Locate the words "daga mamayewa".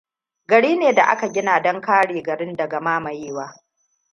2.55-3.53